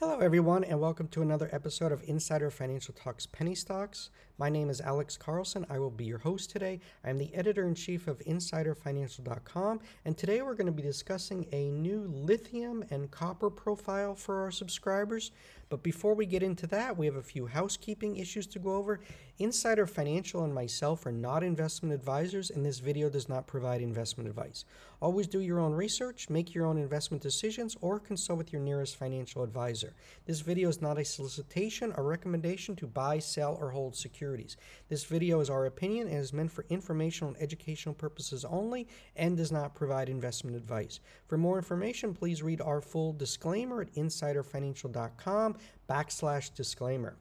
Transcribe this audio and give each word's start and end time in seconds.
Hello, 0.00 0.18
everyone, 0.18 0.64
and 0.64 0.80
welcome 0.80 1.06
to 1.08 1.22
another 1.22 1.48
episode 1.52 1.92
of 1.92 2.02
Insider 2.08 2.50
Financial 2.50 2.92
Talks 2.92 3.24
Penny 3.24 3.54
Stocks. 3.54 4.10
My 4.36 4.48
name 4.48 4.68
is 4.68 4.80
Alex 4.80 5.16
Carlson. 5.16 5.64
I 5.70 5.78
will 5.78 5.90
be 5.90 6.04
your 6.04 6.18
host 6.18 6.50
today. 6.50 6.80
I'm 7.04 7.18
the 7.18 7.32
editor 7.32 7.68
in 7.68 7.76
chief 7.76 8.08
of 8.08 8.18
InsiderFinancial.com, 8.20 9.80
and 10.04 10.18
today 10.18 10.42
we're 10.42 10.54
going 10.54 10.66
to 10.66 10.72
be 10.72 10.82
discussing 10.82 11.46
a 11.52 11.70
new 11.70 12.10
lithium 12.12 12.84
and 12.90 13.12
copper 13.12 13.48
profile 13.48 14.16
for 14.16 14.42
our 14.42 14.50
subscribers. 14.50 15.30
But 15.68 15.84
before 15.84 16.14
we 16.14 16.26
get 16.26 16.42
into 16.42 16.66
that, 16.66 16.98
we 16.98 17.06
have 17.06 17.16
a 17.16 17.22
few 17.22 17.46
housekeeping 17.46 18.16
issues 18.16 18.46
to 18.48 18.58
go 18.58 18.74
over. 18.74 19.00
Insider 19.38 19.86
Financial 19.86 20.44
and 20.44 20.52
myself 20.52 21.06
are 21.06 21.12
not 21.12 21.42
investment 21.42 21.94
advisors, 21.94 22.50
and 22.50 22.66
this 22.66 22.80
video 22.80 23.08
does 23.08 23.28
not 23.28 23.46
provide 23.46 23.80
investment 23.80 24.28
advice. 24.28 24.64
Always 25.00 25.28
do 25.28 25.40
your 25.40 25.60
own 25.60 25.72
research, 25.72 26.28
make 26.28 26.54
your 26.54 26.66
own 26.66 26.76
investment 26.76 27.22
decisions, 27.22 27.76
or 27.80 27.98
consult 27.98 28.38
with 28.38 28.52
your 28.52 28.60
nearest 28.60 28.96
financial 28.96 29.42
advisor. 29.42 29.91
This 30.26 30.40
video 30.40 30.68
is 30.68 30.82
not 30.82 30.98
a 30.98 31.04
solicitation 31.04 31.92
or 31.96 32.04
recommendation 32.04 32.76
to 32.76 32.86
buy, 32.86 33.18
sell, 33.18 33.56
or 33.60 33.70
hold 33.70 33.96
securities. 33.96 34.56
This 34.88 35.04
video 35.04 35.40
is 35.40 35.50
our 35.50 35.66
opinion 35.66 36.08
and 36.08 36.18
is 36.18 36.32
meant 36.32 36.52
for 36.52 36.64
informational 36.68 37.34
and 37.34 37.42
educational 37.42 37.94
purposes 37.94 38.44
only 38.44 38.88
and 39.16 39.36
does 39.36 39.52
not 39.52 39.74
provide 39.74 40.08
investment 40.08 40.56
advice. 40.56 41.00
For 41.26 41.38
more 41.38 41.58
information, 41.58 42.14
please 42.14 42.42
read 42.42 42.60
our 42.60 42.80
full 42.80 43.12
disclaimer 43.12 43.82
at 43.82 43.94
insiderfinancial.com 43.94 45.56
backslash 45.88 46.54
disclaimer. 46.54 47.16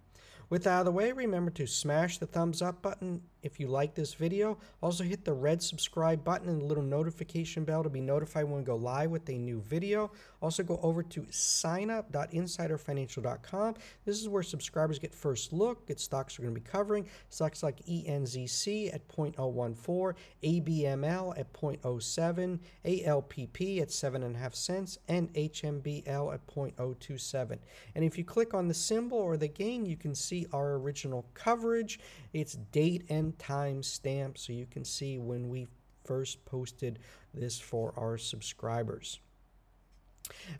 With 0.49 0.65
that 0.65 0.71
out 0.71 0.79
of 0.81 0.85
the 0.85 0.91
way, 0.91 1.13
remember 1.13 1.49
to 1.51 1.65
smash 1.65 2.17
the 2.17 2.25
thumbs 2.25 2.61
up 2.61 2.81
button 2.81 3.21
if 3.43 3.59
you 3.59 3.67
like 3.67 3.93
this 3.95 4.13
video. 4.13 4.57
Also 4.81 5.03
hit 5.03 5.25
the 5.25 5.33
red 5.33 5.61
subscribe 5.61 6.23
button 6.23 6.47
and 6.49 6.61
the 6.61 6.65
little 6.65 6.83
notification 6.83 7.63
bell 7.63 7.83
to 7.83 7.89
be 7.89 8.01
notified 8.01 8.45
when 8.45 8.59
we 8.59 8.63
go 8.63 8.75
live 8.75 9.11
with 9.11 9.29
a 9.29 9.37
new 9.37 9.61
video. 9.61 10.11
Also 10.41 10.63
go 10.63 10.79
over 10.81 11.03
to 11.03 11.21
signup.insiderfinancial.com. 11.23 13.75
This 14.05 14.19
is 14.19 14.29
where 14.29 14.43
subscribers 14.43 14.99
get 14.99 15.13
first 15.13 15.51
look 15.53 15.89
at 15.89 15.99
stocks 15.99 16.37
we're 16.37 16.45
going 16.45 16.55
to 16.55 16.61
be 16.61 16.69
covering. 16.69 17.07
Stocks 17.29 17.63
like 17.63 17.83
ENZC 17.85 18.93
at 18.93 19.07
0.014, 19.07 20.13
ABML 20.43 21.37
at 21.37 21.53
0.07, 21.53 22.59
ALPP 22.85 23.81
at 23.81 23.89
7.5 23.89 24.55
cents, 24.55 24.97
and 25.07 25.33
HMBL 25.33 26.33
at 26.33 26.47
0.027. 26.47 27.59
And 27.95 28.03
if 28.03 28.17
you 28.17 28.23
click 28.23 28.53
on 28.53 28.67
the 28.67 28.73
symbol 28.73 29.17
or 29.17 29.37
the 29.37 29.47
gain, 29.47 29.85
you 29.85 29.97
can 29.97 30.15
see 30.15 30.47
our 30.53 30.75
original 30.75 31.25
coverage. 31.33 31.99
It's 32.33 32.53
date 32.53 33.05
and 33.09 33.30
time 33.33 33.83
stamp 33.83 34.37
so 34.37 34.53
you 34.53 34.65
can 34.65 34.83
see 34.83 35.17
when 35.17 35.49
we 35.49 35.67
first 36.03 36.43
posted 36.45 36.99
this 37.33 37.59
for 37.59 37.93
our 37.97 38.17
subscribers. 38.17 39.19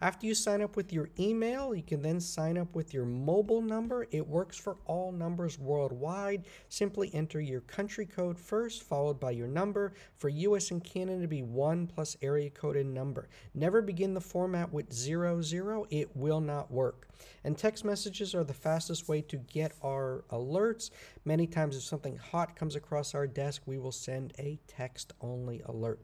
After 0.01 0.25
you 0.25 0.35
sign 0.35 0.61
up 0.61 0.75
with 0.75 0.91
your 0.91 1.09
email, 1.19 1.73
you 1.75 1.83
can 1.83 2.01
then 2.01 2.19
sign 2.19 2.57
up 2.57 2.75
with 2.75 2.93
your 2.93 3.05
mobile 3.05 3.61
number. 3.61 4.07
It 4.11 4.27
works 4.27 4.57
for 4.57 4.77
all 4.85 5.11
numbers 5.11 5.59
worldwide. 5.59 6.45
Simply 6.69 7.13
enter 7.13 7.39
your 7.39 7.61
country 7.61 8.05
code 8.05 8.39
first, 8.39 8.83
followed 8.83 9.19
by 9.19 9.31
your 9.31 9.47
number. 9.47 9.93
For 10.17 10.29
US 10.29 10.71
and 10.71 10.83
Canada, 10.83 11.21
to 11.21 11.27
be 11.27 11.43
one 11.43 11.87
plus 11.87 12.17
area 12.21 12.49
code 12.49 12.75
and 12.75 12.93
number. 12.93 13.29
Never 13.53 13.81
begin 13.81 14.13
the 14.13 14.21
format 14.21 14.71
with 14.71 14.91
zero 14.93 15.41
zero. 15.41 15.85
It 15.89 16.15
will 16.15 16.41
not 16.41 16.71
work. 16.71 17.07
And 17.43 17.57
text 17.57 17.85
messages 17.85 18.33
are 18.35 18.43
the 18.43 18.53
fastest 18.53 19.07
way 19.07 19.21
to 19.21 19.37
get 19.37 19.73
our 19.83 20.23
alerts. 20.31 20.89
Many 21.25 21.47
times, 21.47 21.75
if 21.75 21.83
something 21.83 22.17
hot 22.17 22.55
comes 22.55 22.75
across 22.75 23.13
our 23.13 23.27
desk, 23.27 23.61
we 23.65 23.77
will 23.77 23.91
send 23.91 24.33
a 24.39 24.59
text 24.67 25.13
only 25.21 25.61
alert. 25.65 25.99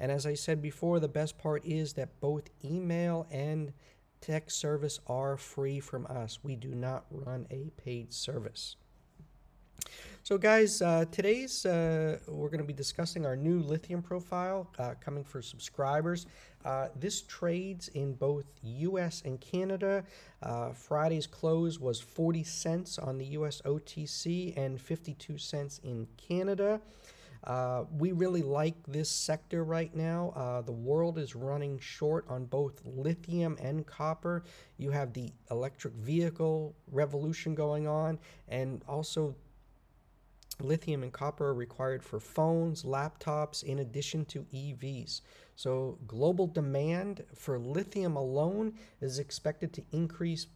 And 0.00 0.10
as 0.10 0.24
I 0.24 0.34
said 0.34 0.62
before, 0.62 0.98
the 0.98 1.08
best 1.08 1.38
part 1.38 1.64
is 1.64 1.92
that 1.92 2.20
both 2.20 2.48
email 2.64 3.26
and 3.30 3.72
text 4.22 4.58
service 4.58 4.98
are 5.06 5.36
free 5.36 5.78
from 5.78 6.06
us. 6.06 6.40
We 6.42 6.56
do 6.56 6.74
not 6.74 7.04
run 7.10 7.46
a 7.50 7.70
paid 7.76 8.12
service. 8.12 8.76
So, 10.22 10.38
guys, 10.38 10.82
uh, 10.82 11.06
today's 11.10 11.64
uh, 11.64 12.18
we're 12.28 12.48
going 12.48 12.60
to 12.60 12.66
be 12.66 12.72
discussing 12.72 13.24
our 13.26 13.36
new 13.36 13.60
lithium 13.60 14.02
profile 14.02 14.68
uh, 14.78 14.94
coming 15.00 15.24
for 15.24 15.40
subscribers. 15.42 16.26
Uh, 16.64 16.88
this 16.94 17.22
trades 17.22 17.88
in 17.88 18.14
both 18.14 18.44
U.S. 18.62 19.22
and 19.24 19.40
Canada. 19.40 20.04
Uh, 20.42 20.72
Friday's 20.72 21.26
close 21.26 21.78
was 21.78 22.00
40 22.00 22.44
cents 22.44 22.98
on 22.98 23.18
the 23.18 23.24
U.S. 23.26 23.62
OTC 23.64 24.56
and 24.56 24.80
52 24.80 25.38
cents 25.38 25.80
in 25.82 26.06
Canada. 26.16 26.80
Uh, 27.44 27.84
we 27.96 28.12
really 28.12 28.42
like 28.42 28.74
this 28.86 29.10
sector 29.10 29.64
right 29.64 29.94
now. 29.94 30.32
Uh, 30.36 30.60
the 30.60 30.72
world 30.72 31.18
is 31.18 31.34
running 31.34 31.78
short 31.78 32.26
on 32.28 32.44
both 32.44 32.82
lithium 32.84 33.56
and 33.60 33.86
copper. 33.86 34.44
You 34.76 34.90
have 34.90 35.12
the 35.12 35.32
electric 35.50 35.94
vehicle 35.94 36.74
revolution 36.90 37.54
going 37.54 37.88
on, 37.88 38.18
and 38.48 38.82
also 38.86 39.34
lithium 40.60 41.02
and 41.02 41.12
copper 41.12 41.46
are 41.46 41.54
required 41.54 42.02
for 42.02 42.20
phones, 42.20 42.82
laptops, 42.82 43.62
in 43.62 43.78
addition 43.78 44.24
to 44.26 44.46
EVs. 44.52 45.22
So, 45.56 45.98
global 46.06 46.46
demand 46.46 47.24
for 47.34 47.58
lithium 47.58 48.16
alone 48.16 48.74
is 49.00 49.18
expected 49.18 49.72
to 49.74 49.82
increase 49.92 50.46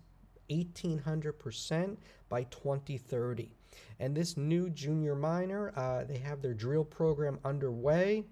1800% 0.50 1.97
by 2.28 2.44
2030. 2.44 3.50
And 3.99 4.16
this 4.16 4.37
new 4.37 4.71
junior 4.71 5.15
miner, 5.15 5.72
uh, 5.77 6.05
they 6.05 6.19
have 6.19 6.43
their 6.43 6.55
drill 6.55 6.84
program 6.84 7.38
underway. 7.44 8.25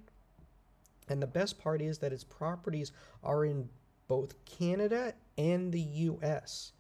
And 1.08 1.22
the 1.22 1.26
best 1.26 1.58
part 1.58 1.82
is 1.82 1.98
that 1.98 2.12
its 2.12 2.24
properties 2.24 2.92
are 3.22 3.44
in 3.44 3.68
both 4.08 4.44
Canada 4.44 5.14
and 5.38 5.72
the 5.72 5.80
US. 5.80 6.72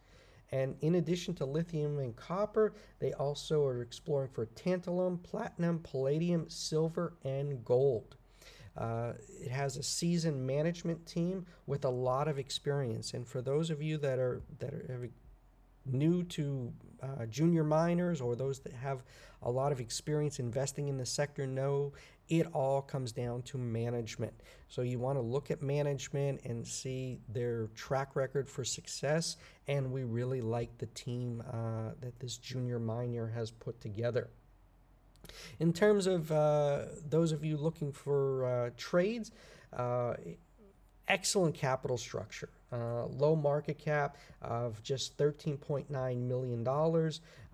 And 0.50 0.76
in 0.82 0.96
addition 0.96 1.34
to 1.36 1.46
lithium 1.46 1.98
and 1.98 2.14
copper, 2.14 2.74
they 2.98 3.14
also 3.14 3.64
are 3.64 3.80
exploring 3.80 4.28
for 4.28 4.46
tantalum, 4.46 5.22
platinum, 5.22 5.78
palladium, 5.78 6.48
silver, 6.50 7.14
and 7.24 7.64
gold. 7.64 8.16
Uh, 8.76 9.12
it 9.40 9.50
has 9.50 9.76
a 9.76 9.82
seasoned 9.82 10.46
management 10.46 11.04
team 11.06 11.46
with 11.66 11.84
a 11.84 11.90
lot 11.90 12.28
of 12.28 12.38
experience. 12.38 13.14
And 13.14 13.26
for 13.26 13.42
those 13.42 13.70
of 13.70 13.82
you 13.82 13.98
that 13.98 14.18
are 14.18 14.42
that 14.58 14.72
are, 14.72 15.10
new 15.84 16.22
to 16.22 16.72
uh, 17.02 17.26
junior 17.26 17.64
miners 17.64 18.20
or 18.20 18.36
those 18.36 18.60
that 18.60 18.72
have 18.72 19.02
a 19.42 19.50
lot 19.50 19.72
of 19.72 19.80
experience 19.80 20.38
investing 20.38 20.88
in 20.88 20.96
the 20.96 21.06
sector 21.06 21.46
know 21.46 21.92
it 22.28 22.46
all 22.54 22.80
comes 22.80 23.12
down 23.12 23.42
to 23.42 23.58
management. 23.58 24.32
So 24.68 24.82
you 24.82 24.98
want 24.98 25.18
to 25.18 25.22
look 25.22 25.50
at 25.50 25.60
management 25.60 26.40
and 26.44 26.66
see 26.66 27.18
their 27.28 27.66
track 27.74 28.14
record 28.14 28.48
for 28.48 28.64
success. 28.64 29.36
And 29.66 29.92
we 29.92 30.04
really 30.04 30.40
like 30.40 30.78
the 30.78 30.86
team 30.86 31.42
uh, 31.52 31.90
that 32.00 32.18
this 32.20 32.38
junior 32.38 32.78
miner 32.78 33.26
has 33.28 33.50
put 33.50 33.80
together. 33.80 34.30
In 35.60 35.72
terms 35.72 36.06
of 36.06 36.30
uh, 36.32 36.86
those 37.08 37.32
of 37.32 37.44
you 37.44 37.56
looking 37.56 37.92
for 37.92 38.46
uh, 38.46 38.70
trades, 38.76 39.30
uh, 39.76 40.14
excellent 41.08 41.54
capital 41.54 41.98
structure. 41.98 42.50
Uh, 42.72 43.04
low 43.06 43.36
market 43.36 43.78
cap 43.78 44.16
of 44.40 44.82
just 44.82 45.18
$13.9 45.18 46.16
million. 46.16 46.66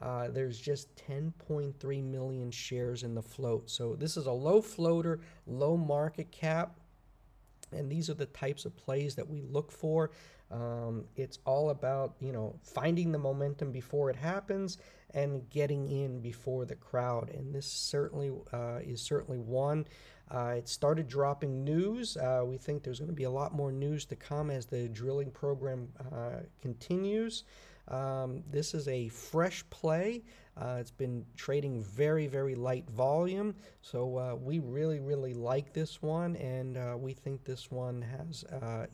Uh, 0.00 0.28
there's 0.28 0.60
just 0.60 0.94
10.3 1.08 2.04
million 2.04 2.50
shares 2.52 3.02
in 3.02 3.14
the 3.16 3.22
float. 3.22 3.68
So 3.68 3.96
this 3.96 4.16
is 4.16 4.26
a 4.26 4.32
low 4.32 4.62
floater, 4.62 5.20
low 5.46 5.76
market 5.76 6.30
cap. 6.30 6.78
And 7.72 7.90
these 7.90 8.08
are 8.08 8.14
the 8.14 8.26
types 8.26 8.64
of 8.64 8.76
plays 8.76 9.16
that 9.16 9.28
we 9.28 9.42
look 9.42 9.72
for. 9.72 10.12
Um, 10.50 11.04
it's 11.16 11.40
all 11.44 11.70
about 11.70 12.14
you 12.20 12.32
know 12.32 12.58
finding 12.62 13.12
the 13.12 13.18
momentum 13.18 13.70
before 13.70 14.08
it 14.08 14.16
happens 14.16 14.78
and 15.14 15.48
getting 15.50 15.88
in 15.88 16.20
before 16.20 16.64
the 16.64 16.74
crowd. 16.74 17.30
And 17.30 17.54
this 17.54 17.66
certainly 17.66 18.32
uh, 18.52 18.80
is 18.82 19.00
certainly 19.00 19.38
one. 19.38 19.86
Uh, 20.30 20.56
it 20.58 20.68
started 20.68 21.08
dropping 21.08 21.64
news. 21.64 22.16
Uh, 22.16 22.42
we 22.44 22.58
think 22.58 22.82
there's 22.82 22.98
going 22.98 23.10
to 23.10 23.14
be 23.14 23.24
a 23.24 23.30
lot 23.30 23.54
more 23.54 23.72
news 23.72 24.04
to 24.06 24.16
come 24.16 24.50
as 24.50 24.66
the 24.66 24.88
drilling 24.88 25.30
program 25.30 25.88
uh, 26.12 26.40
continues. 26.60 27.44
Um, 27.88 28.42
this 28.50 28.74
is 28.74 28.86
a 28.88 29.08
fresh 29.08 29.64
play. 29.70 30.22
Uh, 30.60 30.76
it's 30.78 30.90
been 30.90 31.24
trading 31.36 31.80
very, 31.80 32.26
very 32.26 32.54
light 32.54 32.88
volume. 32.90 33.54
So 33.80 34.18
uh, 34.18 34.34
we 34.34 34.58
really, 34.58 35.00
really 35.00 35.32
like 35.32 35.72
this 35.72 36.02
one, 36.02 36.36
and 36.36 37.00
we 37.00 37.14
think 37.14 37.44
this 37.44 37.70
one 37.70 38.02
has 38.02 38.44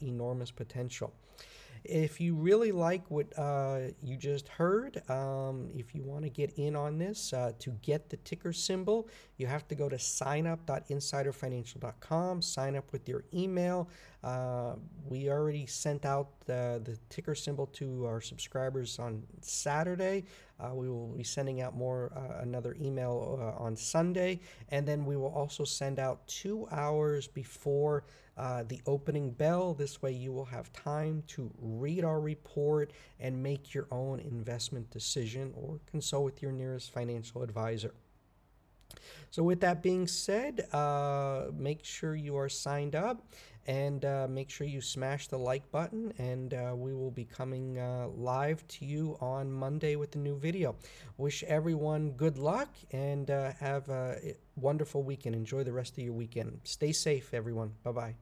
enormous 0.00 0.52
potential. 0.52 1.12
If 1.84 2.18
you 2.18 2.34
really 2.34 2.72
like 2.72 3.10
what 3.10 3.38
uh, 3.38 3.90
you 4.02 4.16
just 4.16 4.48
heard, 4.48 5.02
um, 5.10 5.68
if 5.76 5.94
you 5.94 6.02
want 6.02 6.24
to 6.24 6.30
get 6.30 6.54
in 6.56 6.74
on 6.74 6.96
this, 6.96 7.34
uh, 7.34 7.52
to 7.58 7.72
get 7.82 8.08
the 8.08 8.16
ticker 8.18 8.54
symbol, 8.54 9.06
you 9.36 9.46
have 9.46 9.68
to 9.68 9.74
go 9.74 9.90
to 9.90 9.96
signup.insiderfinancial.com, 9.96 12.40
sign 12.40 12.76
up 12.76 12.90
with 12.90 13.06
your 13.06 13.24
email. 13.34 13.90
Uh, 14.22 14.76
we 15.06 15.28
already 15.28 15.66
sent 15.66 16.06
out 16.06 16.30
the 16.46 16.98
ticker 17.10 17.34
symbol 17.34 17.66
to 17.66 18.06
our 18.06 18.22
subscribers 18.22 18.98
on 18.98 19.22
Saturday. 19.42 20.24
Uh, 20.58 20.70
we 20.74 20.88
will 20.88 21.08
be 21.08 21.24
sending 21.24 21.60
out 21.60 21.76
more 21.76 22.10
uh, 22.16 22.38
another 22.42 22.74
email 22.80 23.38
uh, 23.38 23.62
on 23.62 23.76
Sunday, 23.76 24.40
and 24.70 24.88
then 24.88 25.04
we 25.04 25.16
will 25.16 25.34
also 25.34 25.64
send 25.64 25.98
out 25.98 26.26
two 26.26 26.66
hours 26.70 27.26
before 27.26 28.04
uh, 28.36 28.64
the 28.64 28.80
opening 28.86 29.30
bell. 29.30 29.74
This 29.74 30.02
way, 30.02 30.12
you 30.12 30.32
will 30.32 30.44
have 30.46 30.72
time 30.72 31.22
to 31.28 31.50
read 31.60 32.04
our 32.04 32.20
report 32.20 32.92
and 33.20 33.42
make 33.42 33.74
your 33.74 33.86
own 33.90 34.20
investment 34.20 34.90
decision 34.90 35.52
or 35.56 35.80
consult 35.86 36.24
with 36.24 36.42
your 36.42 36.52
nearest 36.52 36.92
financial 36.92 37.42
advisor. 37.42 37.94
So, 39.30 39.42
with 39.42 39.60
that 39.60 39.82
being 39.82 40.06
said, 40.06 40.72
uh, 40.72 41.46
make 41.56 41.84
sure 41.84 42.14
you 42.14 42.36
are 42.36 42.48
signed 42.48 42.94
up 42.94 43.26
and 43.66 44.04
uh, 44.04 44.26
make 44.28 44.50
sure 44.50 44.66
you 44.66 44.80
smash 44.80 45.28
the 45.28 45.38
like 45.38 45.70
button. 45.70 46.12
And 46.18 46.54
uh, 46.54 46.74
we 46.76 46.94
will 46.94 47.10
be 47.10 47.24
coming 47.24 47.78
uh, 47.78 48.08
live 48.14 48.66
to 48.68 48.84
you 48.84 49.16
on 49.20 49.50
Monday 49.50 49.96
with 49.96 50.14
a 50.14 50.18
new 50.18 50.38
video. 50.38 50.76
Wish 51.16 51.42
everyone 51.44 52.12
good 52.12 52.38
luck 52.38 52.74
and 52.92 53.30
uh, 53.30 53.52
have 53.58 53.88
a 53.88 54.36
wonderful 54.56 55.02
weekend. 55.02 55.34
Enjoy 55.34 55.64
the 55.64 55.72
rest 55.72 55.96
of 55.98 56.04
your 56.04 56.12
weekend. 56.12 56.60
Stay 56.64 56.92
safe, 56.92 57.32
everyone. 57.32 57.72
Bye 57.82 57.92
bye. 57.92 58.14